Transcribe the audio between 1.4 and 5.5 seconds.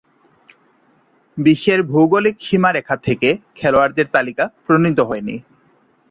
বিশ্বের ভৌগোলিক সীমারেখা থেকে খেলোয়াড়দের তালিকা প্রণীত হয়নি।